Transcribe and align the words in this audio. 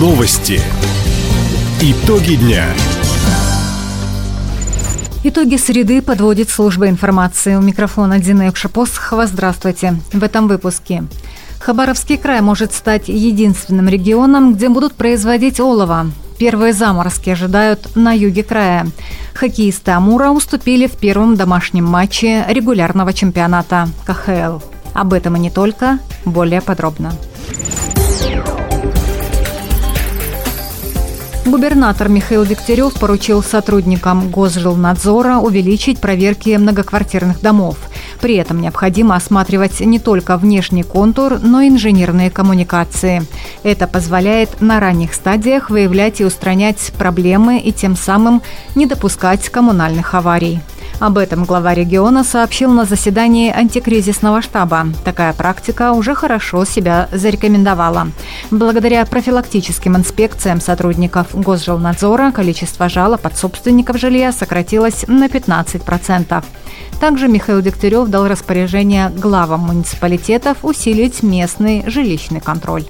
Новости. 0.00 0.62
Итоги 1.82 2.36
дня. 2.36 2.64
Итоги 5.24 5.56
среды 5.56 6.00
подводит 6.00 6.48
служба 6.48 6.88
информации. 6.88 7.54
У 7.56 7.60
микрофона 7.60 8.18
Дина 8.18 8.44
Якшапосхова. 8.44 9.26
Здравствуйте. 9.26 10.00
В 10.14 10.24
этом 10.24 10.48
выпуске. 10.48 11.04
Хабаровский 11.58 12.16
край 12.16 12.40
может 12.40 12.72
стать 12.72 13.08
единственным 13.08 13.88
регионом, 13.90 14.54
где 14.54 14.70
будут 14.70 14.94
производить 14.94 15.60
олово. 15.60 16.06
Первые 16.38 16.72
заморозки 16.72 17.28
ожидают 17.28 17.94
на 17.94 18.14
юге 18.14 18.42
края. 18.42 18.86
Хоккеисты 19.34 19.90
Амура 19.90 20.30
уступили 20.30 20.86
в 20.86 20.96
первом 20.96 21.36
домашнем 21.36 21.84
матче 21.84 22.46
регулярного 22.48 23.12
чемпионата 23.12 23.90
КХЛ. 24.06 24.64
Об 24.94 25.12
этом 25.12 25.36
и 25.36 25.40
не 25.40 25.50
только, 25.50 25.98
более 26.24 26.62
подробно. 26.62 27.12
Губернатор 31.50 32.08
Михаил 32.08 32.46
Дегтярев 32.46 32.94
поручил 32.94 33.42
сотрудникам 33.42 34.30
Госжилнадзора 34.30 35.38
увеличить 35.38 35.98
проверки 35.98 36.56
многоквартирных 36.56 37.40
домов. 37.40 37.89
При 38.20 38.36
этом 38.36 38.60
необходимо 38.60 39.14
осматривать 39.14 39.80
не 39.80 39.98
только 39.98 40.36
внешний 40.36 40.82
контур, 40.82 41.38
но 41.40 41.62
и 41.62 41.68
инженерные 41.68 42.30
коммуникации. 42.30 43.22
Это 43.62 43.86
позволяет 43.86 44.60
на 44.60 44.80
ранних 44.80 45.14
стадиях 45.14 45.70
выявлять 45.70 46.20
и 46.20 46.24
устранять 46.24 46.92
проблемы 46.98 47.58
и 47.58 47.72
тем 47.72 47.96
самым 47.96 48.42
не 48.74 48.86
допускать 48.86 49.48
коммунальных 49.48 50.14
аварий. 50.14 50.60
Об 51.00 51.16
этом 51.16 51.44
глава 51.44 51.72
региона 51.72 52.24
сообщил 52.24 52.70
на 52.70 52.84
заседании 52.84 53.50
антикризисного 53.50 54.42
штаба. 54.42 54.88
Такая 55.02 55.32
практика 55.32 55.92
уже 55.92 56.14
хорошо 56.14 56.66
себя 56.66 57.08
зарекомендовала. 57.10 58.08
Благодаря 58.50 59.06
профилактическим 59.06 59.96
инспекциям 59.96 60.60
сотрудников 60.60 61.28
Госжилнадзора 61.32 62.32
количество 62.32 62.90
жалоб 62.90 63.24
от 63.24 63.38
собственников 63.38 63.98
жилья 63.98 64.30
сократилось 64.30 65.06
на 65.08 65.26
15%. 65.28 66.44
Также 67.00 67.28
Михаил 67.28 67.62
Дегтярев 67.62 68.08
дал 68.08 68.28
распоряжение 68.28 69.08
главам 69.08 69.60
муниципалитетов 69.60 70.58
усилить 70.64 71.22
местный 71.22 71.82
жилищный 71.86 72.40
контроль. 72.40 72.84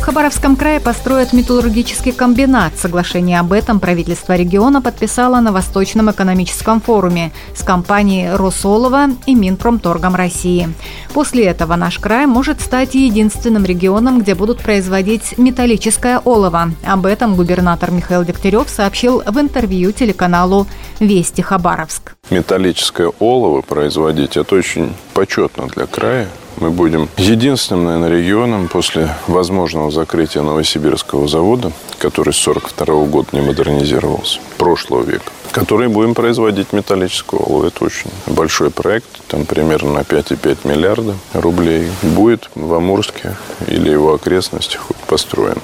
Хабаровском 0.00 0.56
крае 0.56 0.80
построят 0.80 1.32
металлургический 1.32 2.12
комбинат. 2.12 2.72
Соглашение 2.76 3.38
об 3.38 3.52
этом 3.52 3.80
правительство 3.80 4.34
региона 4.34 4.80
подписало 4.80 5.40
на 5.40 5.52
Восточном 5.52 6.10
экономическом 6.10 6.80
форуме 6.80 7.32
с 7.54 7.62
компанией 7.62 8.30
«Росолова» 8.34 9.10
и 9.26 9.34
Минпромторгом 9.34 10.16
России. 10.16 10.68
После 11.12 11.44
этого 11.44 11.76
наш 11.76 11.98
край 11.98 12.26
может 12.26 12.60
стать 12.60 12.94
единственным 12.94 13.64
регионом, 13.64 14.20
где 14.20 14.34
будут 14.34 14.60
производить 14.60 15.36
металлическое 15.38 16.18
олово. 16.18 16.72
Об 16.84 17.06
этом 17.06 17.36
губернатор 17.36 17.90
Михаил 17.90 18.24
Дегтярев 18.24 18.68
сообщил 18.68 19.22
в 19.24 19.38
интервью 19.38 19.92
телеканалу 19.92 20.66
«Вести 20.98 21.42
Хабаровск». 21.42 22.16
Металлическое 22.30 23.12
олово 23.20 23.60
производить– 23.60 24.36
это 24.38 24.54
очень 24.54 24.92
почетно 25.14 25.68
для 25.68 25.86
края 25.86 26.28
мы 26.60 26.70
будем 26.70 27.08
единственным, 27.16 27.84
наверное, 27.84 28.18
регионом 28.18 28.68
после 28.68 29.08
возможного 29.26 29.90
закрытия 29.90 30.42
Новосибирского 30.42 31.26
завода, 31.26 31.72
который 31.98 32.32
с 32.32 32.46
1942 32.46 33.04
года 33.06 33.28
не 33.32 33.40
модернизировался, 33.40 34.40
прошлого 34.58 35.02
века, 35.02 35.30
который 35.52 35.88
будем 35.88 36.14
производить 36.14 36.72
металлическую 36.72 37.42
олово. 37.42 37.68
Это 37.68 37.84
очень 37.84 38.10
большой 38.26 38.70
проект, 38.70 39.08
там 39.28 39.44
примерно 39.46 39.92
на 39.92 40.00
5,5 40.00 40.68
миллиарда 40.68 41.14
рублей. 41.32 41.88
Будет 42.02 42.50
в 42.54 42.72
Амурске 42.74 43.36
или 43.66 43.90
его 43.90 44.14
окрестностях 44.14 44.86
построен. 45.06 45.58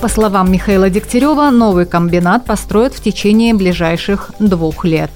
По 0.00 0.08
словам 0.08 0.52
Михаила 0.52 0.90
Дегтярева, 0.90 1.48
новый 1.50 1.86
комбинат 1.86 2.44
построят 2.44 2.94
в 2.94 3.02
течение 3.02 3.54
ближайших 3.54 4.32
двух 4.38 4.84
лет. 4.84 5.10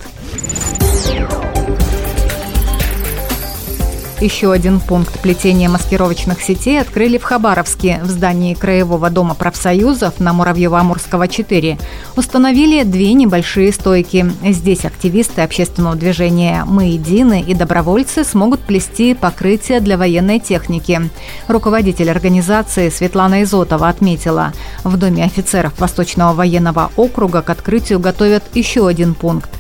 Еще 4.21 4.51
один 4.51 4.81
пункт 4.81 5.21
плетения 5.21 5.69
маскировочных 5.69 6.43
сетей 6.43 6.81
открыли 6.81 7.19
в 7.19 7.23
Хабаровске. 7.23 8.01
В 8.03 8.11
здании 8.11 8.55
Краевого 8.55 9.11
дома 9.11 9.34
профсоюзов 9.37 10.19
на 10.19 10.33
Муравьево-Амурского 10.33 11.29
4 11.29 11.79
установили 12.17 12.83
две 12.83 13.12
небольшие 13.12 13.73
стойки. 13.73 14.29
Здесь 14.45 14.84
активисты 14.84 15.43
общественного 15.43 15.95
движения 15.95 16.65
«Мы 16.67 16.87
едины» 16.87 17.45
и 17.47 17.55
добровольцы 17.55 18.25
смогут 18.25 18.59
плести 18.59 19.15
покрытие 19.15 19.79
для 19.79 19.97
военной 19.97 20.41
техники. 20.41 21.00
Руководитель 21.47 22.11
организации 22.11 22.89
Светлана 22.89 23.45
Изотова 23.45 23.89
отметила, 23.89 24.53
в 24.83 24.97
Доме 24.97 25.23
офицеров 25.23 25.79
Восточного 25.79 26.35
военного 26.35 26.91
округа 26.97 27.41
к 27.43 27.50
открытию 27.50 28.00
готовят 28.00 28.43
еще 28.55 28.89
один 28.89 29.15
пункт. 29.15 29.50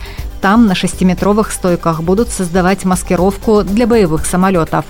Там 0.40 0.66
на 0.66 0.74
шестиметровых 0.74 1.50
стойках 1.50 2.02
будут 2.02 2.28
создавать 2.28 2.84
маскировку 2.84 3.64
для 3.64 3.86
боевых 3.86 4.24
самолетов. 4.24 4.84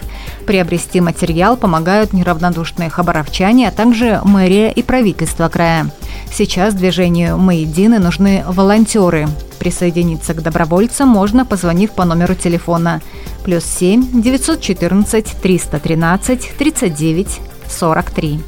Приобрести 0.46 1.00
материал 1.00 1.56
помогают 1.56 2.12
неравнодушные 2.12 2.90
хабаровчане, 2.90 3.68
а 3.68 3.70
также 3.70 4.20
мэрия 4.24 4.70
и 4.70 4.82
правительство 4.82 5.48
края. 5.48 5.90
Сейчас 6.30 6.74
движению 6.74 7.38
«Мы 7.38 7.56
едины» 7.56 7.98
нужны 7.98 8.44
волонтеры. 8.46 9.28
Присоединиться 9.58 10.34
к 10.34 10.42
добровольцам 10.42 11.08
можно, 11.08 11.44
позвонив 11.44 11.92
по 11.92 12.04
номеру 12.04 12.34
телефона 12.34 13.00
плюс 13.44 13.64
7 13.64 14.22
914 14.22 15.36
313 15.42 16.52
39 16.58 17.40
43. 17.68 18.40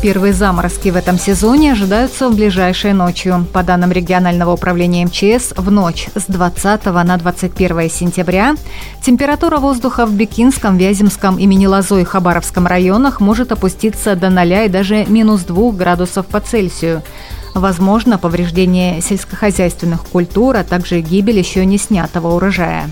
Первые 0.00 0.32
заморозки 0.32 0.90
в 0.90 0.96
этом 0.96 1.18
сезоне 1.18 1.72
ожидаются 1.72 2.28
в 2.28 2.36
ближайшей 2.36 2.92
ночью. 2.92 3.44
По 3.52 3.64
данным 3.64 3.90
регионального 3.90 4.52
управления 4.52 5.04
МЧС, 5.04 5.54
в 5.56 5.72
ночь 5.72 6.06
с 6.14 6.26
20 6.26 6.84
на 6.84 7.16
21 7.16 7.90
сентября 7.90 8.54
температура 9.02 9.58
воздуха 9.58 10.06
в 10.06 10.12
Бекинском, 10.14 10.76
Вяземском 10.76 11.36
и 11.36 11.46
Минилазой 11.46 12.04
Хабаровском 12.04 12.68
районах 12.68 13.20
может 13.20 13.50
опуститься 13.50 14.14
до 14.14 14.30
0 14.30 14.66
и 14.66 14.68
даже 14.68 15.04
минус 15.06 15.40
2 15.40 15.72
градусов 15.72 16.26
по 16.26 16.38
Цельсию. 16.38 17.02
Возможно 17.54 18.18
повреждение 18.18 19.00
сельскохозяйственных 19.00 20.04
культур, 20.04 20.56
а 20.56 20.62
также 20.62 21.00
гибель 21.00 21.38
еще 21.38 21.66
не 21.66 21.76
снятого 21.76 22.36
урожая. 22.36 22.88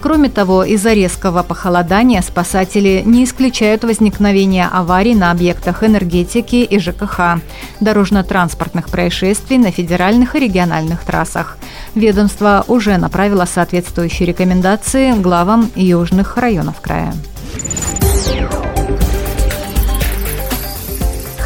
Кроме 0.00 0.28
того, 0.28 0.64
из-за 0.64 0.92
резкого 0.92 1.42
похолодания 1.42 2.22
спасатели 2.22 3.02
не 3.04 3.24
исключают 3.24 3.84
возникновение 3.84 4.68
аварий 4.70 5.14
на 5.14 5.30
объектах 5.30 5.82
энергетики 5.82 6.56
и 6.56 6.78
ЖКХ, 6.78 7.40
дорожно-транспортных 7.80 8.88
происшествий 8.88 9.58
на 9.58 9.70
федеральных 9.70 10.36
и 10.36 10.40
региональных 10.40 11.04
трассах. 11.04 11.58
Ведомство 11.94 12.64
уже 12.68 12.98
направило 12.98 13.46
соответствующие 13.46 14.28
рекомендации 14.28 15.12
главам 15.12 15.70
южных 15.74 16.36
районов 16.36 16.80
края. 16.80 17.12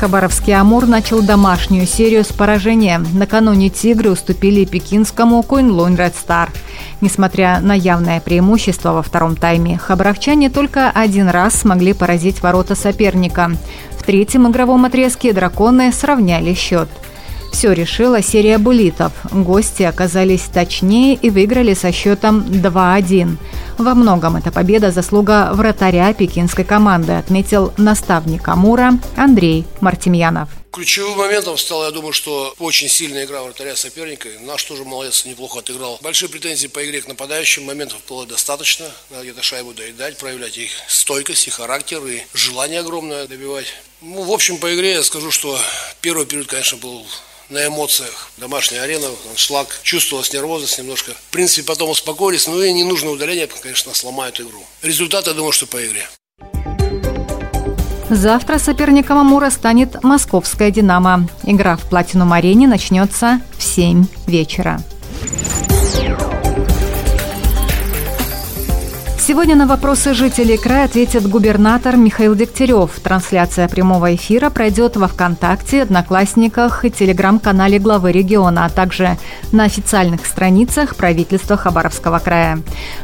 Хабаровский 0.00 0.54
«Амур» 0.54 0.86
начал 0.86 1.20
домашнюю 1.20 1.86
серию 1.86 2.24
с 2.24 2.28
поражения. 2.28 3.02
Накануне 3.12 3.68
«Тигры» 3.68 4.10
уступили 4.10 4.64
пекинскому 4.64 5.42
«Куинлунь 5.42 5.94
Ред 5.94 6.14
Стар». 6.16 6.50
Несмотря 7.00 7.60
на 7.60 7.72
явное 7.72 8.20
преимущество 8.20 8.92
во 8.92 9.02
втором 9.02 9.36
тайме, 9.36 9.78
хабаровчане 9.78 10.50
только 10.50 10.90
один 10.90 11.28
раз 11.28 11.54
смогли 11.54 11.92
поразить 11.92 12.42
ворота 12.42 12.74
соперника. 12.74 13.52
В 13.98 14.02
третьем 14.02 14.48
игровом 14.48 14.84
отрезке 14.84 15.32
«Драконы» 15.32 15.92
сравняли 15.92 16.54
счет– 16.54 16.88
все 17.50 17.72
решила 17.72 18.22
серия 18.22 18.58
буллитов. 18.58 19.12
Гости 19.32 19.82
оказались 19.82 20.42
точнее 20.42 21.14
и 21.14 21.30
выиграли 21.30 21.74
со 21.74 21.92
счетом 21.92 22.40
2-1. 22.40 23.36
Во 23.78 23.94
многом 23.94 24.36
эта 24.36 24.50
победа 24.50 24.90
заслуга 24.90 25.50
вратаря 25.52 26.12
пекинской 26.14 26.64
команды, 26.64 27.12
отметил 27.12 27.72
наставник 27.76 28.48
Амура 28.48 28.92
Андрей 29.16 29.66
Мартемьянов. 29.80 30.59
Ключевым 30.72 31.18
моментом 31.18 31.58
стало, 31.58 31.86
я 31.86 31.90
думаю, 31.90 32.12
что 32.12 32.54
очень 32.60 32.88
сильная 32.88 33.24
игра 33.24 33.42
вратаря 33.42 33.74
соперника. 33.74 34.28
Наш 34.40 34.62
тоже 34.62 34.84
молодец, 34.84 35.24
неплохо 35.24 35.58
отыграл. 35.58 35.98
Большие 36.00 36.28
претензии 36.28 36.68
по 36.68 36.84
игре 36.84 37.02
к 37.02 37.08
нападающим. 37.08 37.64
Моментов 37.64 37.98
было 38.08 38.24
достаточно. 38.24 38.88
Надо 39.10 39.24
где-то 39.24 39.42
шайбу 39.42 39.74
доедать, 39.74 40.16
проявлять 40.18 40.56
их 40.58 40.70
стойкость, 40.86 41.48
и 41.48 41.50
характер, 41.50 42.06
и 42.06 42.22
желание 42.34 42.80
огромное 42.80 43.26
добивать. 43.26 43.66
Ну, 44.00 44.22
в 44.22 44.30
общем, 44.30 44.58
по 44.58 44.72
игре 44.72 44.92
я 44.92 45.02
скажу, 45.02 45.32
что 45.32 45.58
первый 46.00 46.24
период, 46.24 46.46
конечно, 46.46 46.78
был 46.78 47.04
на 47.48 47.66
эмоциях. 47.66 48.30
Домашняя 48.36 48.82
арена, 48.82 49.10
шлак, 49.34 49.80
чувствовалась 49.82 50.32
нервозность 50.32 50.78
немножко. 50.78 51.14
В 51.14 51.32
принципе, 51.32 51.66
потом 51.66 51.90
успокоились, 51.90 52.46
но 52.46 52.62
и 52.62 52.72
ненужное 52.72 53.12
удаление, 53.12 53.48
конечно, 53.48 53.92
сломают 53.92 54.40
игру. 54.40 54.64
Результат, 54.82 55.26
я 55.26 55.32
думаю, 55.32 55.50
что 55.50 55.66
по 55.66 55.84
игре. 55.84 56.08
Завтра 58.10 58.58
соперником 58.58 59.18
Амура 59.18 59.50
станет 59.50 60.02
московская 60.02 60.72
«Динамо». 60.72 61.28
Игра 61.44 61.76
в 61.76 61.82
«Платинум-арене» 61.82 62.66
начнется 62.66 63.40
в 63.56 63.62
7 63.62 64.04
вечера. 64.26 64.80
Сегодня 69.30 69.54
на 69.54 69.68
вопросы 69.68 70.12
жителей 70.12 70.56
края 70.56 70.86
ответит 70.86 71.24
губернатор 71.28 71.96
Михаил 71.96 72.34
Дегтярев. 72.34 72.98
Трансляция 72.98 73.68
прямого 73.68 74.12
эфира 74.16 74.50
пройдет 74.50 74.96
во 74.96 75.06
ВКонтакте, 75.06 75.82
Одноклассниках 75.82 76.84
и 76.84 76.90
телеграм-канале 76.90 77.78
главы 77.78 78.10
региона, 78.10 78.64
а 78.64 78.70
также 78.70 79.18
на 79.52 79.62
официальных 79.62 80.26
страницах 80.26 80.96
правительства 80.96 81.56
Хабаровского 81.56 82.18
края. 82.18 82.58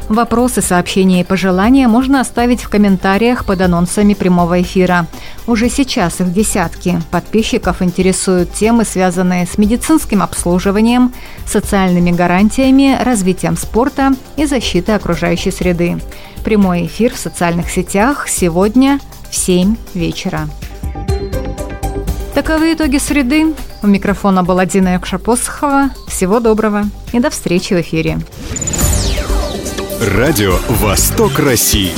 Вопросы, 0.08 0.62
сообщения 0.62 1.20
и 1.20 1.25
пожелания 1.25 1.87
можно 1.87 2.20
оставить 2.20 2.61
в 2.61 2.69
комментариях 2.69 3.44
под 3.44 3.61
анонсами 3.61 4.14
прямого 4.14 4.61
эфира. 4.61 5.06
Уже 5.46 5.69
сейчас 5.69 6.20
их 6.20 6.32
десятки. 6.32 7.00
Подписчиков 7.12 7.82
интересуют 7.82 8.52
темы, 8.52 8.84
связанные 8.84 9.46
с 9.46 9.58
медицинским 9.58 10.25
обслуживанием, 10.25 11.12
социальными 11.46 12.11
гарантиями, 12.11 12.99
развитием 13.00 13.56
спорта 13.56 14.12
и 14.37 14.44
защитой 14.44 14.96
окружающей 14.96 15.52
среды. 15.52 16.00
Прямой 16.44 16.86
эфир 16.86 17.14
в 17.14 17.18
социальных 17.18 17.70
сетях 17.70 18.28
сегодня 18.28 19.00
в 19.30 19.36
7 19.36 19.76
вечера. 19.94 20.48
Таковы 22.34 22.74
итоги 22.74 22.98
среды. 22.98 23.54
У 23.82 23.86
микрофона 23.86 24.42
была 24.42 24.66
Дина 24.66 24.94
Якшапосхова. 24.94 25.90
Всего 26.06 26.40
доброго 26.40 26.84
и 27.12 27.18
до 27.18 27.30
встречи 27.30 27.72
в 27.74 27.80
эфире. 27.80 28.18
Радио 30.00 30.58
«Восток 30.68 31.38
России». 31.38 31.92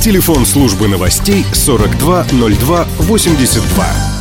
Телефон 0.00 0.46
службы 0.46 0.88
новостей 0.88 1.44
420282. 1.52 4.11